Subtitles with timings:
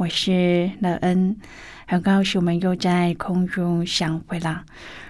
[0.00, 1.36] 我是乐恩。
[1.86, 4.64] 很高兴我们又在空中相会了。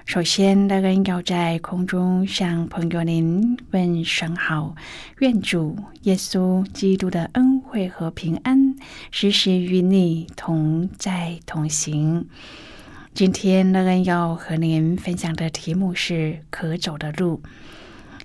[0.04, 4.74] 首先，乐恩要在空中向朋友您问声好，
[5.20, 8.74] 愿主耶稣基督的恩惠和平安
[9.12, 12.26] 时时与你同在同行。
[13.14, 17.40] 今天，乐恩要和您分享的题目是可走的路。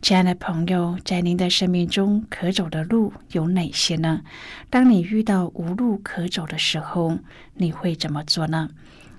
[0.06, 4.22] 亲爱的朋友，在您的生命中，可走的路有哪些呢？
[4.70, 7.17] 当你遇到无路可走的时候，
[7.56, 8.70] 你会怎么做呢？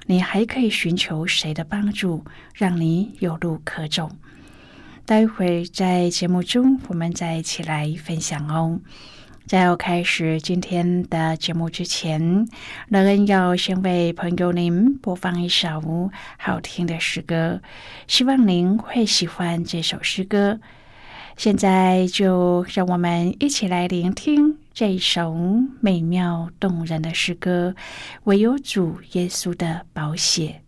[0.07, 4.13] 你还可以寻求谁的帮助，让你有路可走？
[5.05, 8.79] 待会在节目中，我们再一起来分享哦。
[9.47, 12.49] 在要开始今天的节目之前，
[12.89, 17.61] 乐恩要先为朋友您播放一首好听的诗歌，
[18.09, 20.59] 希望您会喜欢这首诗歌。
[21.37, 25.37] 现在就让我们一起来聆听这首
[25.81, 27.73] 美妙动人的诗歌
[28.25, 30.61] 《唯有主耶稣的宝血》。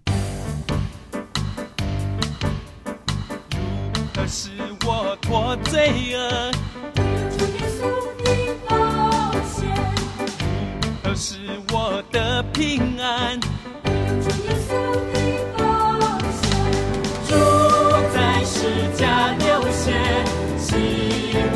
[4.15, 4.51] 可是
[4.87, 6.68] 我脱罪恶。
[11.21, 11.35] 是
[11.73, 13.41] 我的平安。
[17.27, 17.35] 主
[18.15, 19.99] 在世家流血，
[20.57, 20.77] 洗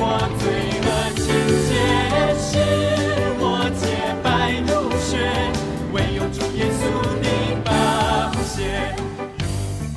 [0.01, 0.45] 我罪
[0.83, 1.23] 恶清
[1.69, 1.71] 洁，
[2.43, 2.51] 使
[3.39, 3.47] 我
[3.79, 3.87] 洁
[4.25, 4.27] 白
[4.67, 5.15] 如雪。
[5.93, 6.83] 唯有主耶稣
[7.23, 7.25] 的
[7.63, 7.71] 宝
[8.43, 8.59] 血，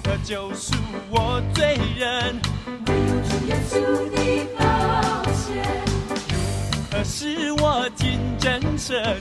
[0.03, 0.75] 可救赎
[1.09, 2.39] 我罪人。
[2.85, 3.73] 唯有主耶稣
[4.11, 4.15] 的
[4.59, 4.63] 宝
[5.33, 5.43] 血，
[6.91, 9.19] 可使我尽真神。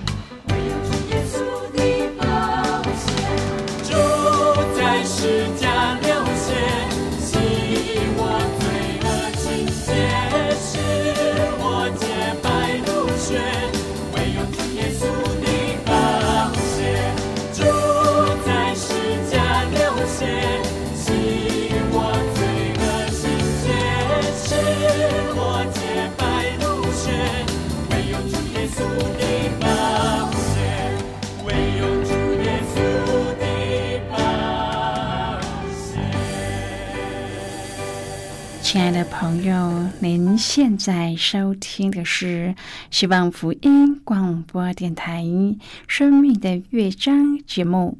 [39.10, 42.54] 朋友，您现在收听的是
[42.90, 45.22] 希望福音广播电台
[45.86, 47.98] 《生命的乐章》节目。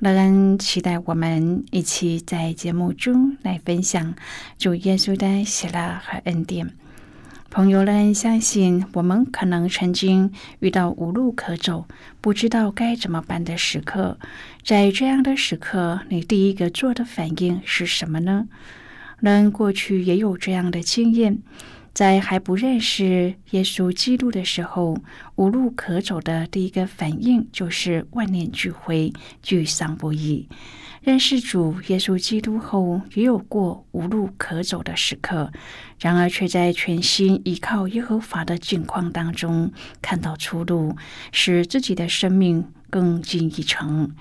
[0.00, 4.14] 乐恩期待我们一起在节目中来分享
[4.58, 6.72] 主耶稣的喜乐和恩典。
[7.50, 11.86] 朋友们，相信我们可能曾经遇到无路可走、
[12.20, 14.18] 不知道该怎么办的时刻。
[14.62, 18.48] 在这样的时刻，你第一个做的反应是什么呢？
[19.20, 21.38] 人过去也有这样的经验，
[21.92, 24.96] 在还不认识耶稣基督的时候，
[25.34, 29.12] 无路可走的第一个反应就是万念俱灰、
[29.42, 30.48] 沮丧不已。
[31.00, 35.50] 认识主耶稣基督后，也有过无路可走的时刻，
[36.00, 40.94] 然而却在全心依靠耶和华的境况当中看到出路，
[41.32, 44.14] 使自己的生命更进一层。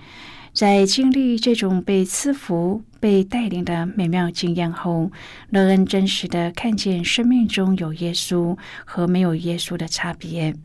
[0.58, 5.12] 在经历这种被赐福、被带领的美妙经验后，
[5.52, 10.56] 乐恩真实的看见生命中有耶稣和没有耶稣的差别。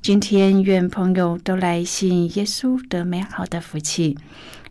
[0.00, 4.18] 今天，愿朋友都来信耶稣得美好的福气。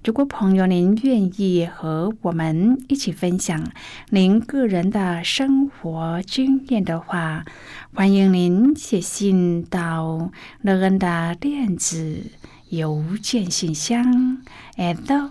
[0.04, 3.72] 如果朋友您愿意和我们一起分享
[4.10, 7.46] 您个人的生活经验的话，
[7.94, 10.30] 欢迎您写信到
[10.62, 12.26] 乐恩的电子。
[12.72, 14.42] 邮件信箱
[14.78, 15.30] ：at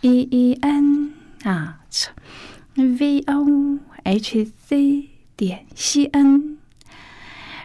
[0.00, 1.12] e e n
[1.44, 2.08] at
[2.74, 6.58] v o h c 点 c n。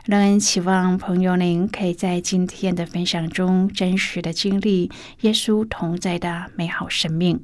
[0.05, 4.91] 让人期望朋友您可以在今天的分享中真实的经历
[5.21, 7.43] 耶稣同在的美好生命。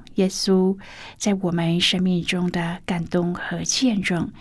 [0.15, 0.77] 耶稣
[1.17, 4.31] 在我们生命中的感动和见证。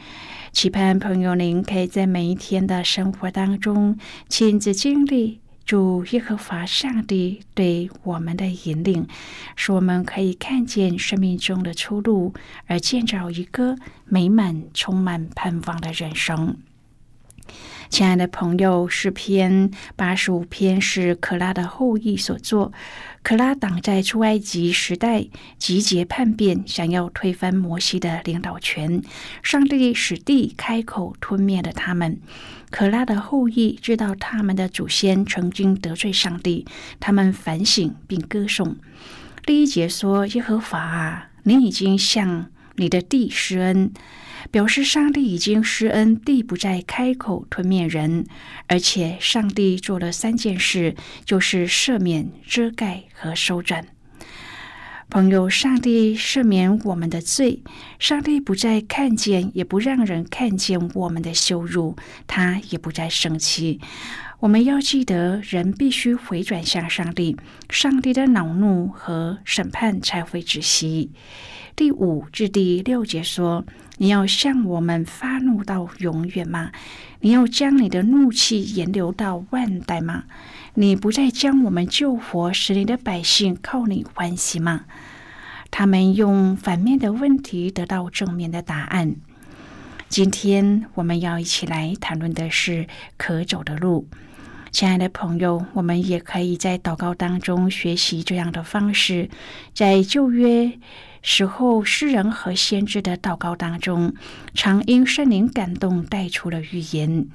[0.52, 5.40] 期盼朋友您可以在每一天的生活当中亲自经历。
[5.66, 9.06] 主耶和华上帝对我们的引领，
[9.54, 12.34] 使我们可以看见生命中的出路，
[12.66, 16.56] 而建造一个美满、充满盼望的人生。
[17.90, 22.72] 亲爱的朋友，诗篇八十五篇是可拉的后裔所作。
[23.24, 25.26] 可拉党在出埃及时代
[25.58, 29.02] 集结叛变，想要推翻摩西的领导权。
[29.42, 32.20] 上帝使地开口吞灭了他们。
[32.70, 36.64] 可拉的后裔知道他们的祖先曾经得罪上帝，
[37.00, 38.76] 他们反省并歌颂。
[39.44, 42.46] 第一节说：“耶和华啊，你已经向
[42.76, 43.92] 你的地施恩。”
[44.50, 48.26] 表示上帝已经施恩，地不再开口吞灭人，
[48.66, 50.94] 而且上帝做了三件事，
[51.24, 53.84] 就是赦免、遮盖和收整。
[55.08, 57.64] 朋友，上帝赦免我们的罪，
[57.98, 61.96] 上帝不再看见，也不让人看见我们的羞辱，
[62.28, 63.80] 他也不再生气。
[64.38, 67.36] 我们要记得，人必须回转向上帝，
[67.68, 71.10] 上帝的恼怒和审判才会止息。
[71.74, 73.64] 第五至第六节说。
[74.02, 76.72] 你要向我们发怒到永远吗？
[77.20, 80.24] 你要将你的怒气延留到万代吗？
[80.72, 84.86] 你不再将我们救活，使你的百姓靠你欢喜吗？
[85.70, 89.16] 他们用反面的问题得到正面的答案。
[90.08, 92.86] 今天我们要一起来谈论的是
[93.18, 94.08] 可走的路。
[94.70, 99.28] 亲爱的朋友，我们也可以在祷告当中学习这样的方式，
[99.74, 100.78] 在旧约。
[101.22, 104.14] 时候，诗人和先知的祷告当中，
[104.54, 107.26] 常因圣灵感动带出了预言。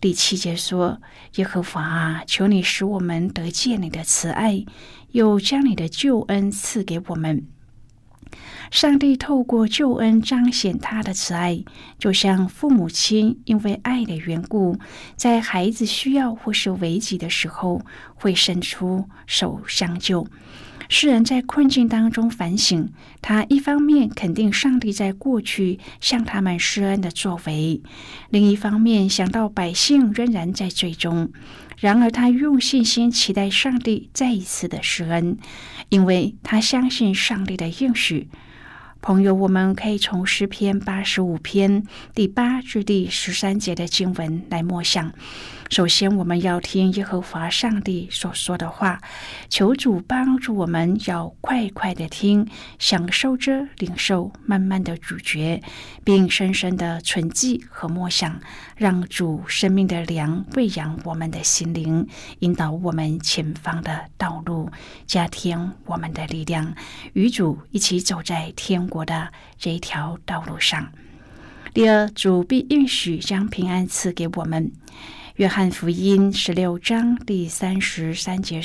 [0.00, 1.00] 第七节说
[1.36, 4.64] ：“耶和华啊，求你使我们得见你的慈爱，
[5.12, 7.46] 又将你的救恩赐给我们。”
[8.70, 11.64] 上帝透过救恩彰显他的慈爱，
[11.98, 14.78] 就像父母亲因为爱的缘故，
[15.16, 17.82] 在孩子需要或是危急的时候，
[18.14, 20.26] 会伸出手相救。
[20.90, 22.90] 诗人在困境当中反省，
[23.20, 27.82] 他一方面肯定上帝在过去向他们施恩的作为，
[28.30, 31.30] 另一方面想到百姓仍然在最终。
[31.80, 35.38] 然而，他用信心期待上帝再一次的施恩，
[35.88, 38.28] 因为他相信上帝的应许。
[39.00, 41.84] 朋友，我们可以从诗篇八十五篇
[42.14, 45.12] 第八至第十三节的经文来默想。
[45.70, 49.00] 首先，我们要听耶和华上帝所说的话，
[49.50, 52.48] 求主帮助我们，要快快的听，
[52.78, 55.62] 享受着领受，慢慢的咀嚼，
[56.04, 58.40] 并深深的存记和默想，
[58.76, 62.08] 让主生命的粮喂养我们的心灵，
[62.38, 64.70] 引导我们前方的道路，
[65.06, 66.74] 加添我们的力量，
[67.12, 70.90] 与主一起走在天国的这一条道路上。
[71.72, 74.72] 第二，主必应许将平安赐给我们。
[75.36, 78.60] 约翰福音十六章第三十三节，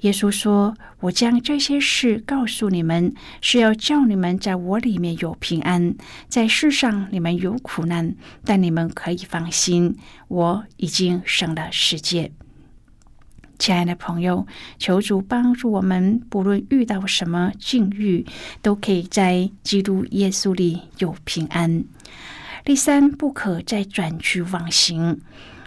[0.00, 5.94] 耶稣说：“我将这些事告诉你们，是要叫你们在我里面有平安。
[6.28, 12.32] 在世上你们有苦难，但你们可以放心，我已经胜了世界。”
[13.58, 14.46] 亲爱的朋友，
[14.78, 18.24] 求主帮助我们，不论遇到什么境遇，
[18.62, 21.84] 都可以在基督耶稣里有平安。
[22.64, 25.20] 第三，不可再转去妄行。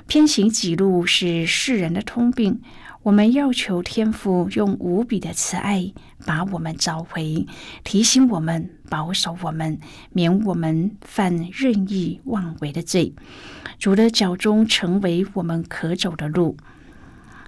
[0.07, 2.61] 偏行己路是世人的通病。
[3.03, 5.91] 我们要求天父用无比的慈爱
[6.25, 7.47] 把我们召回，
[7.83, 9.79] 提醒我们，保守我们，
[10.11, 13.15] 免我们犯任意妄为的罪。
[13.79, 16.55] 主的脚中成为我们可走的路。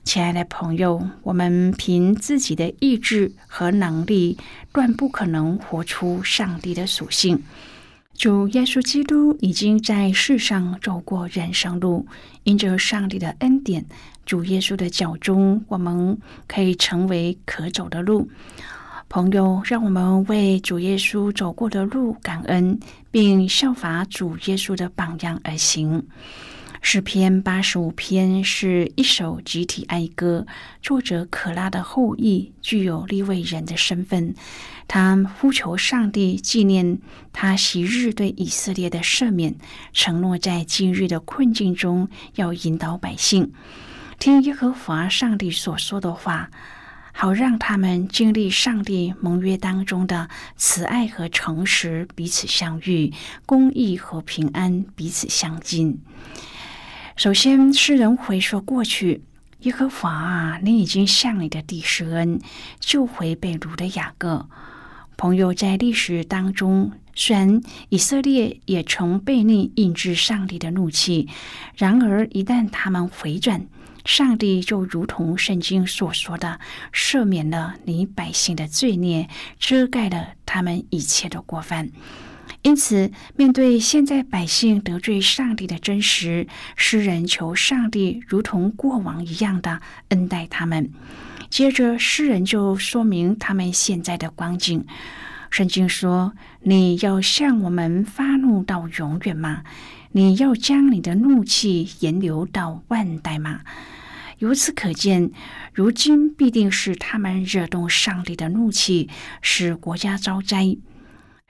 [0.04, 4.38] 亲爱的朋友，我们凭自己的意志和能力，
[4.74, 7.42] 断不可能活出上帝的属性。
[8.14, 12.06] 主耶稣基督已经在世上走过人生路，
[12.44, 13.86] 因着上帝的恩典，
[14.26, 16.18] 主耶稣的脚中，我们
[16.48, 18.30] 可以成为可走的路。
[19.10, 22.78] 朋友，让我们为主耶稣走过的路感恩，
[23.10, 26.06] 并效法主耶稣的榜样而行。
[26.86, 30.46] 诗篇八十五篇是一首集体哀歌，
[30.82, 34.36] 作者可拉的后裔具有立位人的身份，
[34.86, 37.00] 他呼求上帝纪念
[37.32, 39.56] 他昔日对以色列的赦免，
[39.94, 43.54] 承诺在今日的困境中要引导百姓
[44.20, 46.52] 听耶和华上帝所说的话，
[47.14, 53.14] 好让他们经历上帝盟约当中的慈爱和诚实彼此相遇，
[53.46, 55.98] 公义和平安彼此相近。
[57.24, 59.24] 首先，诗人回说过去，
[59.60, 62.42] 耶和华啊，你已经向你的弟施恩，
[62.82, 64.50] 救回被掳的雅各
[65.16, 65.54] 朋友。
[65.54, 71.30] 在历史当中，虽然以色列也曾被逆，引致上帝的怒气，
[71.78, 73.66] 然而一旦他们回转，
[74.04, 76.60] 上帝就如同圣经所说的，
[76.92, 81.90] 赦免了你百姓的罪孽，遮盖了他们一切的过犯。
[82.64, 90.90] 因此，面对现在百姓得罪上帝的真实，诗人求上帝如同过往一样的恩待他们。
[91.50, 94.86] 接着，诗人就说明他们现在的光景。
[95.50, 99.64] 圣经说：“你要向我们发怒到永远吗？
[100.14, 103.60] 你要将你的怒气延留到万代吗？”
[104.40, 105.32] 由此可见，
[105.74, 109.10] 如今必定是他们惹动上帝的怒气，
[109.42, 110.78] 使国家遭灾。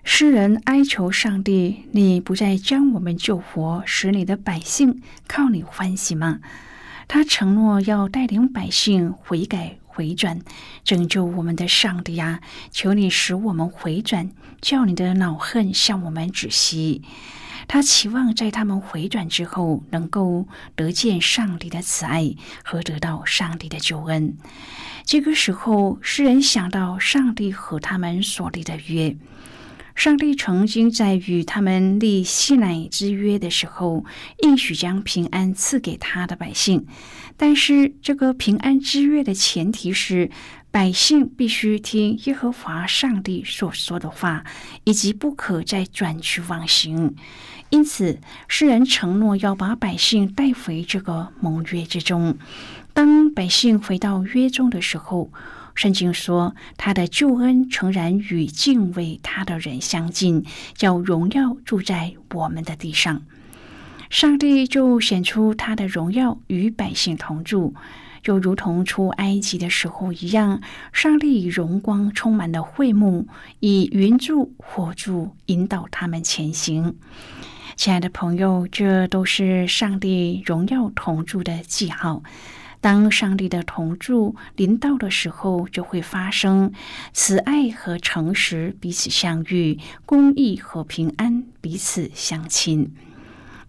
[0.04, 6.40] 诗人哀求上帝：“你不再将我们救活，使你的百姓靠你欢喜吗？”
[7.08, 10.42] 他承诺要带领百姓悔改回转，
[10.84, 12.42] 拯救我们的上帝啊！
[12.70, 14.30] 求你使我们回转，
[14.62, 17.02] 叫你的恼恨向我们止息。
[17.68, 24.36] 他期望在他们回转之后，能够得见上帝的慈爱和得到上帝的救恩。
[25.06, 29.16] 这个时候，诗人想到上帝和他们所立的约。
[29.96, 34.04] 上帝曾经在与他们立西乃之约的时候，
[34.42, 36.86] 应许将平安赐给他的百姓。
[37.38, 40.30] 但是，这个平安之约的前提是，
[40.72, 44.44] 百姓必须听耶和华上帝所说的话，
[44.84, 47.16] 以及不可再转去妄行。
[47.70, 52.38] 因此，诗人承诺要把百姓带回这个盟约之中。
[52.94, 55.32] 当百姓回到约中的时候，
[55.76, 63.24] 圣经说，他的救恩诚然与敬畏他的人相近，叫荣耀住在我们的地上。
[64.10, 67.74] 上帝就显出他的荣耀与百姓同住，
[68.22, 70.62] 就如同出埃及的时候一样。
[70.92, 73.28] 上帝以荣光充满了会幕，
[73.60, 76.96] 以云柱火柱引导他们前行。
[77.76, 82.22] 亲爱的朋友，这都是上帝荣耀同住的记号。
[82.84, 86.74] 当上帝的同住临到的时候，就会发生
[87.14, 92.94] 慈爱和诚实彼此相遇，公义和平安彼此相亲。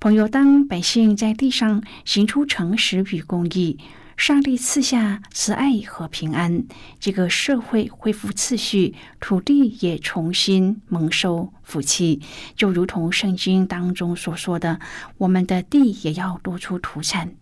[0.01, 3.79] 朋友，当百姓在地上行出诚实与公义，
[4.17, 6.65] 上帝赐下慈爱和平安，
[6.99, 12.21] 这个社会恢复秩序，土地也重新蒙受福气，
[12.57, 14.81] 就如同圣经当中所说的
[15.19, 17.33] ：“我们的地也要多出土产。”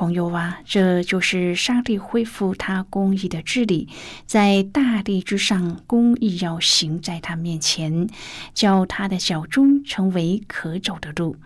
[0.00, 3.86] 朋友啊，这就是上帝恢复他公义的治理，
[4.24, 8.08] 在大地之上，公义要行在他面前，
[8.54, 11.36] 叫他的小中成为可走的路。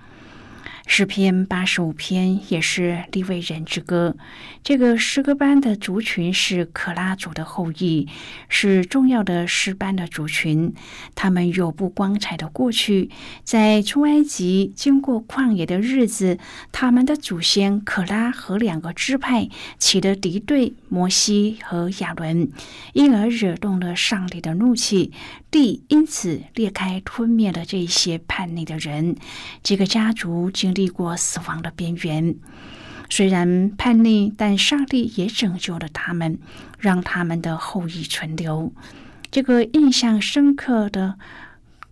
[0.87, 4.17] 诗篇八十五篇也是利未人之歌。
[4.63, 8.09] 这个诗歌班的族群是可拉族的后裔，
[8.49, 10.73] 是重要的诗班的族群。
[11.15, 13.11] 他们有不光彩的过去，
[13.43, 16.39] 在出埃及经过旷野的日子，
[16.71, 19.49] 他们的祖先可拉和两个支派
[19.79, 22.51] 起了敌对，摩西和亚伦，
[22.93, 25.13] 因而惹动了上帝的怒气。
[25.55, 29.15] 地因此裂开，吞灭了这些叛逆的人。
[29.63, 32.35] 这个家族经历过死亡的边缘，
[33.09, 36.41] 虽然叛逆，但上帝也拯救了他们，
[36.81, 38.73] 让他们的后裔存留。
[39.31, 41.15] 这个印象深刻的。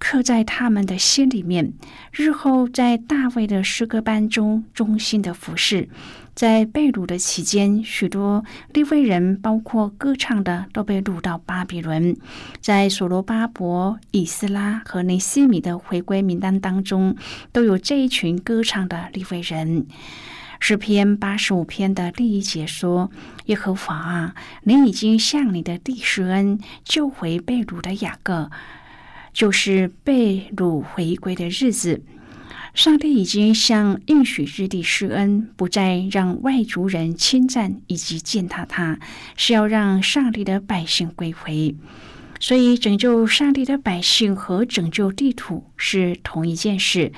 [0.04, 1.75] 刻在他们的心里面，
[2.11, 5.88] 日后在大卫的诗歌班中忠心的服侍。
[6.34, 12.16] 在被掳的期间，许多利未人，包括歌唱的，都被掳到巴比伦。
[12.60, 17.16] 在所罗巴伯、以斯拉和尼西米的回归名单当中，
[17.52, 19.86] 都有这一群歌唱的利未人。
[20.58, 23.10] 诗篇八十五篇的第一节说
[23.46, 28.50] ：“耶和华啊，你已经向你的弟施恩，救回被掳的雅各。”
[29.34, 32.02] 就是被掳回归的日子，
[32.75, 38.99] 上帝已经向应许之地施恩，不再让外族人侵占以及践踏他，
[39.37, 41.75] 是要让上帝的百姓归回。
[42.41, 47.12] 所以，拯救上帝的百姓和拯救地土是同一件事。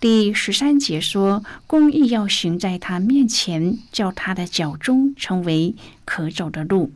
[0.00, 6.92] 第十三节说，公义要行在他面前，叫他的脚中成为可走的路。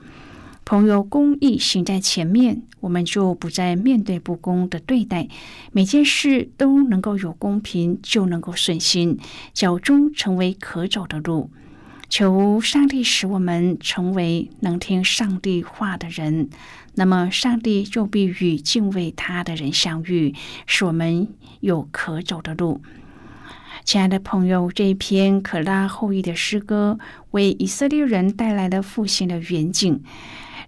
[0.68, 5.28] 朋友，公义行在前面，我们就不再面对不公的对待，
[5.70, 9.16] 每件事都能够有公平，就能够顺心，
[9.54, 11.52] 脚中成为可走的路。
[12.08, 16.48] 求上帝使我们成为能听上帝话的人，
[16.96, 20.34] 那么上帝就必与敬畏他的人相遇，
[20.66, 21.28] 使我们
[21.60, 22.82] 有可走的路。
[23.84, 26.98] 亲爱的朋友，这一篇可拉后裔的诗歌
[27.30, 30.02] 为以色列人带来了复兴的远景。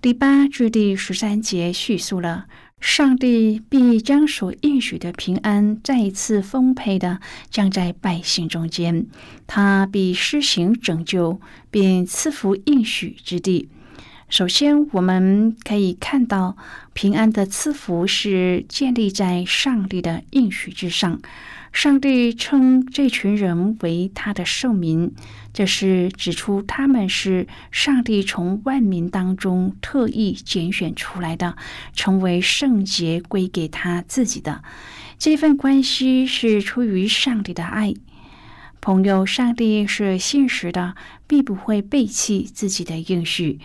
[0.01, 2.47] 第八至第十三节叙述了
[2.81, 7.19] 上帝必将所应许的平安再一次丰沛的
[7.51, 9.07] 降在百姓中间，
[9.49, 11.41] 他必施行拯救，
[11.73, 13.69] 并赐福应许之地。
[14.29, 16.57] 首先，我们可以看到
[16.93, 21.21] 平安的赐福是建立在上帝的应许之上。
[21.73, 25.15] 上帝称这群人为他的圣民，
[25.53, 31.57] 这是指出他们是上帝从万民当中特意拣选出来的，
[31.95, 34.63] 成为圣洁归给他自己的。
[35.19, 37.95] 这份关系是出于上帝的爱。
[38.81, 40.95] 朋友，上帝是现实的，
[41.27, 43.59] 必不会背弃自己的应许。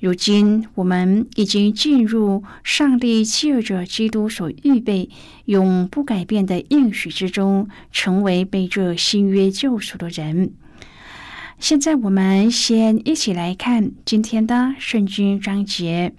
[0.00, 5.10] 如今，我们已经进入上帝借着基督所预备、
[5.46, 10.52] 永不改变的应许之中，成为被这新约救赎的人。
[11.58, 16.14] 现在，我们先一起来看今天的圣经章节。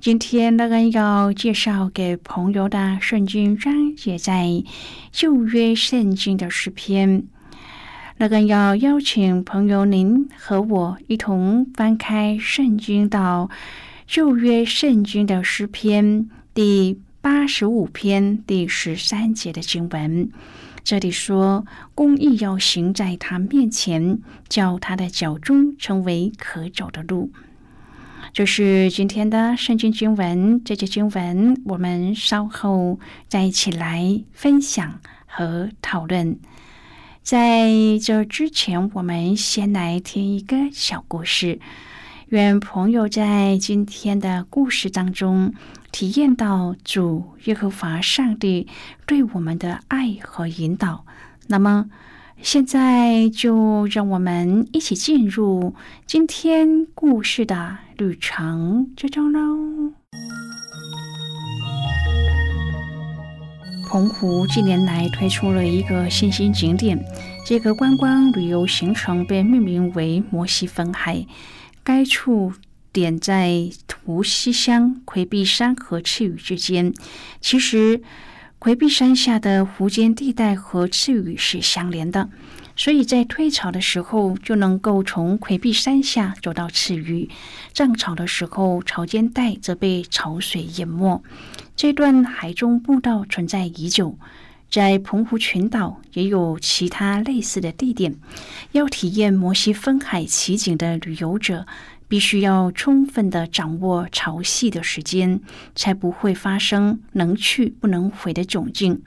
[0.00, 4.64] 今天，乐恩要介绍给朋友的圣经章节，在
[5.12, 7.24] 旧约圣经的诗篇。
[8.20, 13.48] 那个要邀请朋友您和我一同翻开圣经到
[14.06, 20.30] 旧约圣经的诗篇第八十五篇第十三节的经文。
[20.84, 21.64] 这里说
[21.96, 24.18] ：“公义要行在他面前，
[24.50, 27.32] 叫他的脚中成为可走的路。”
[28.34, 30.62] 这是今天的圣经经文。
[30.62, 36.38] 这节经文我们稍后再一起来分享和讨论。
[37.30, 37.70] 在
[38.02, 41.60] 这之前，我们先来听一个小故事。
[42.30, 45.54] 愿朋友在今天的故事当中
[45.92, 48.66] 体验到主耶和华上帝
[49.06, 51.04] 对我们的爱和引导。
[51.46, 51.88] 那么，
[52.42, 55.76] 现在就让我们一起进入
[56.06, 59.92] 今天故事的旅程之中喽。
[63.88, 66.96] 澎湖近年来推出了一个新兴景点，
[67.44, 71.26] 这个观光旅游行程被命名为摩西分海。
[71.82, 72.52] 该处
[72.92, 73.68] 点在
[74.04, 76.94] 湖西乡魁壁山和赤屿之间。
[77.40, 78.02] 其实，
[78.60, 82.28] 魁壁山下的湖间地带和赤屿是相连的，
[82.76, 87.28] 所以在退潮的时候就能够从魁壁山下走到赤屿；
[87.72, 91.20] 涨潮的时候，潮间带则被潮水淹没。
[91.74, 94.18] 这段海中步道存在已久，
[94.70, 98.14] 在澎湖群岛也有其他类似的地点。
[98.72, 101.66] 要体验摩西分海奇景的旅游者，
[102.06, 105.40] 必须要充分的掌握潮汐的时间，
[105.74, 109.02] 才不会发生能去不能回的窘境。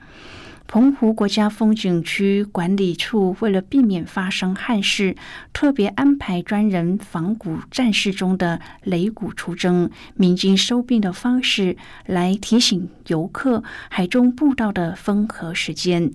[0.66, 5.14] 澎湖国家风景区管理处为了避免发生憾事，
[5.52, 16.10] 特别安排专人仿古战事中的擂鼓出征、鸣金收兵的方式来提醒游客海中步道的风和时间。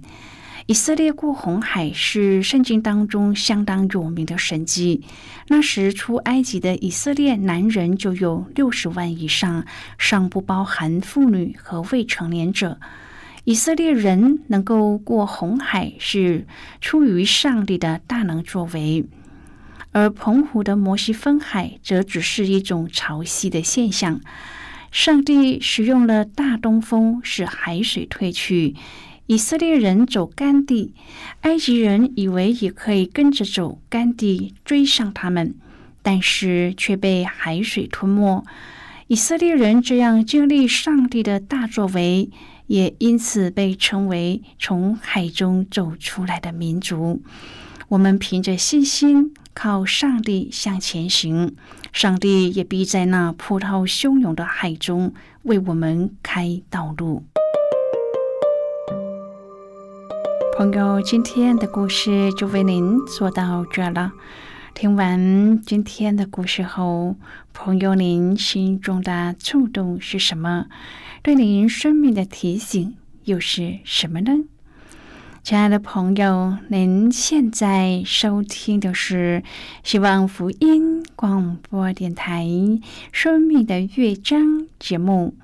[0.65, 5.03] 以色列过红海是圣经当中相当有名的神迹。
[5.47, 9.65] 那时出埃及的以色列男人就有六十万以上，
[9.97, 12.79] 尚不包含妇女和未成年者。
[13.49, 16.45] 以色列人能够过红海，是
[16.81, 19.05] 出于上帝的大能作为；
[19.91, 24.21] 而澎湖的摩西分海，则只是一种潮汐的现象。
[24.91, 28.75] 上帝使用了大东风，使海水退去。
[29.25, 30.93] 以色列人走干地，
[31.41, 35.55] 埃及人以为也可以跟着走干地追上他们，
[36.03, 38.45] 但是却被海水吞没。
[39.07, 42.29] 以色列人这样经历上帝的大作为。
[42.69, 47.19] 也因此被称为从海中走出来的民族。
[47.87, 51.55] 我们凭着信心靠上帝向前行，
[51.91, 57.23] 上帝也必在那波涛汹涌的海中为我们开道路。
[60.55, 64.11] 朋友，今天的故事就为您说到这了。
[64.75, 67.15] 听完今天的故事后，
[67.51, 70.67] 朋友，您心中的触动是什么？
[71.29, 74.45] 对您生命的提醒又是什么呢？
[75.43, 79.43] 亲爱的朋友，您现在收听的是
[79.83, 82.45] 希望福音广播电台
[83.11, 84.41] 《生命的乐章》
[84.79, 85.35] 节目。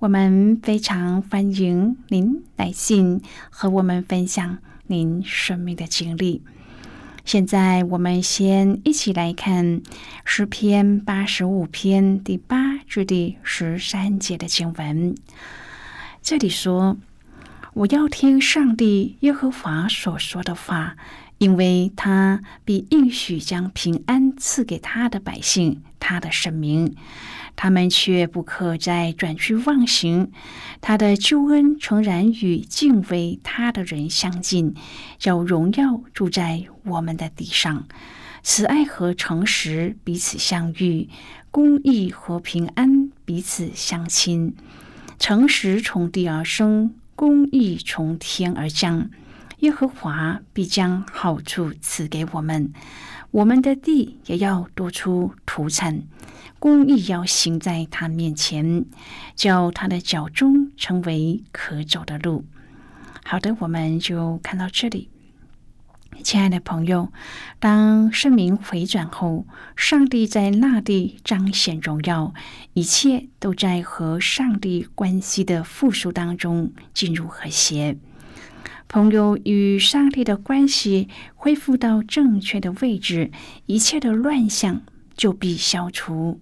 [0.00, 6.42] 我们非常欢迎您来信和我们分享您生命的经历。
[7.24, 9.82] 现在，我们先一起来看
[10.24, 15.14] 诗篇八十五篇第八至第十三节的经文。
[16.22, 16.98] 这里说。
[17.72, 20.96] 我要听上帝耶和华所说的话，
[21.38, 26.96] 因为他必应许将平安赐给他的百姓，他的神明，
[27.62, 30.32] 他们却不可再转去忘形。
[30.80, 34.74] 他的救恩诚然与敬畏他的人相近，
[35.18, 37.86] 叫荣耀住在我们的地上。
[38.42, 41.10] 慈爱和诚实彼此相遇，
[41.50, 44.56] 公义和平安彼此相亲。
[45.18, 46.94] 诚实从地而生。
[47.14, 49.10] 公义从天而降，
[49.58, 52.72] 耶和华必将好处赐给我们，
[53.30, 56.04] 我们的地也要多出土产。
[56.60, 58.84] 公义要行在他面前，
[59.34, 62.44] 叫他的脚中成为可走的路。
[63.24, 65.08] 好的，我们就看到这里。
[66.22, 67.10] 亲爱的朋友，
[67.58, 72.34] 当圣明回转后，上帝在那地彰显荣耀，
[72.74, 77.96] 一切都在和上帝关系的复苏当中进入和谐。
[78.86, 83.30] 朋友与上帝的关系恢复到正确的位置，
[83.64, 84.82] 一切的乱象
[85.20, 86.40] 就必消除。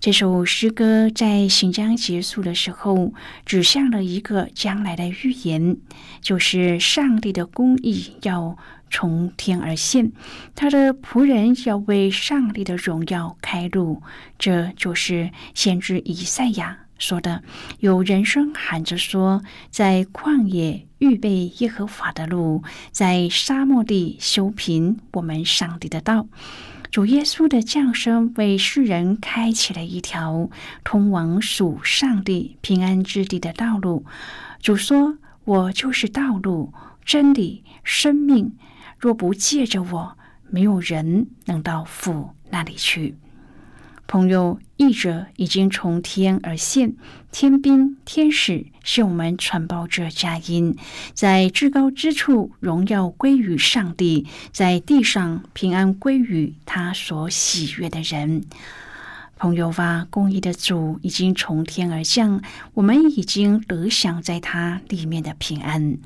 [0.00, 3.12] 这首诗歌在行章结束的时候，
[3.44, 5.76] 指向了一个将来的预言，
[6.22, 8.56] 就是上帝的公义要。
[8.90, 10.12] 从天而现，
[10.54, 14.02] 他的仆人要为上帝的荣耀开路。
[14.38, 17.42] 这就是先知以赛亚说的
[17.80, 26.26] ：“有人声喊着说，在旷野预备耶和华的路，在沙漠地修平我们上帝的道。”
[26.90, 30.48] 主耶稣的降生为世人开启了一条
[30.84, 34.04] 通往属上帝平安之地的道路。
[34.60, 36.72] 主说：“我就是道路、
[37.04, 38.56] 真理、生命。”
[38.98, 40.18] 若不借着我，
[40.50, 43.16] 没有人能到父那里去。
[44.08, 46.94] 朋友，译者已经从天而现，
[47.30, 50.74] 天兵天使向我们传报者佳音，
[51.12, 58.44] 在至高之处荣耀归于上帝，在地上平安归于他所喜悦的人。
[59.36, 62.40] 朋友吧，公义的主已经从天而降，
[62.72, 65.98] 我们已经得享在他里面的平安。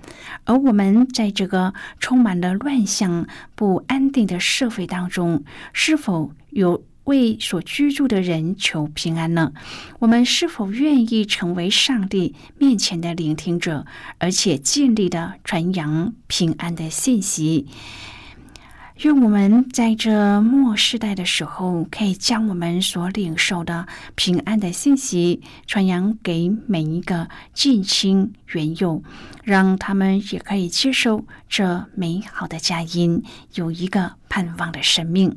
[0.44, 9.52] 而我们在这个充满了乱象、不安定的社会当中，是否有为所居住的人求平安呢？
[9.98, 13.86] 我们是否愿意成为上帝面前的聆听者，
[14.18, 17.66] 而且尽力的传扬平安的信息？
[18.98, 29.02] 愿我们在这末世代的时候，可以将我们所领受的平安的信息传扬给每一个近亲缘友，
[29.42, 35.36] 让他们也可以接受这美好的佳音，有一个盼望的生命。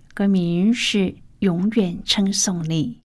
[0.21, 0.97] 歌名是
[1.39, 3.01] 《永远称颂你》。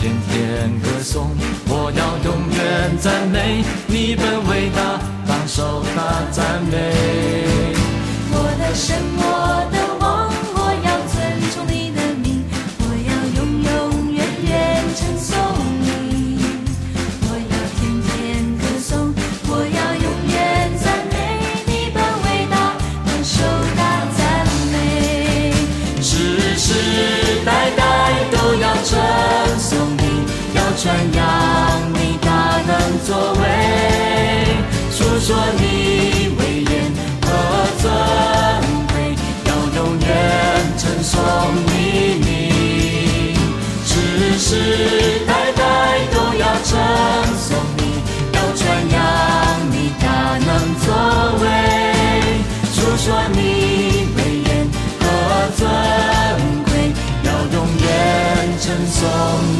[0.00, 1.30] 天天歌颂
[1.68, 7.29] 我要永远赞美你们伟大放手吧赞美。
[41.00, 41.18] 称颂
[41.66, 41.72] 你
[42.26, 42.28] 名，
[43.86, 44.50] 世世
[45.26, 45.62] 代代
[46.12, 46.78] 都要称
[47.38, 47.82] 颂你，
[48.34, 48.60] 要传
[48.90, 49.00] 扬
[49.70, 50.04] 你大
[50.36, 50.48] 能
[50.84, 50.86] 作
[51.40, 51.44] 为，
[52.74, 53.38] 诉说你
[54.14, 54.48] 威严
[55.00, 55.02] 和
[55.56, 55.60] 尊
[56.66, 56.70] 贵，
[57.24, 57.88] 要永远
[58.60, 59.00] 称颂
[59.56, 59.59] 你。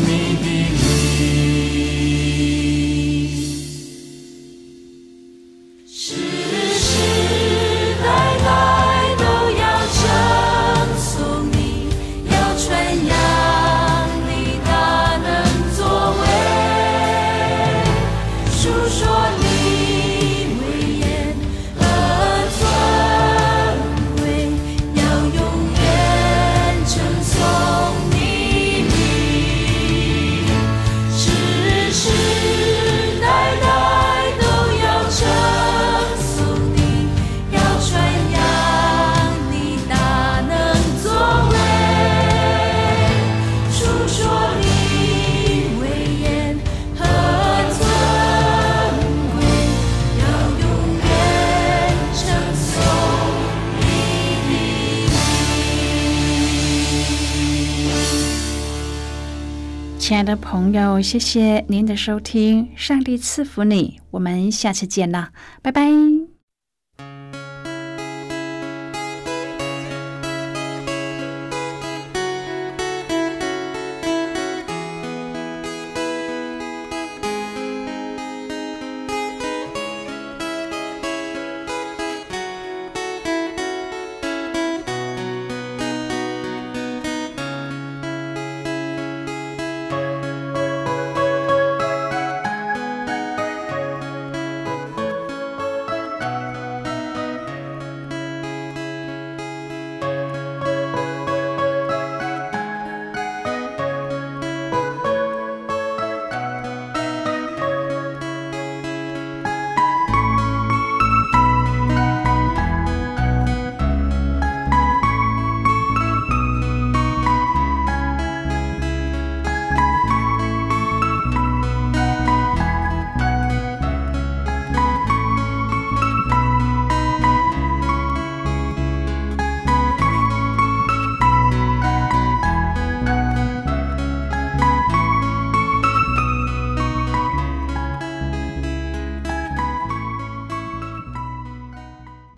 [60.10, 62.68] 亲爱的朋友，谢谢您的收听。
[62.74, 65.28] 上帝赐福你，我们下次见了，
[65.62, 65.88] 拜拜。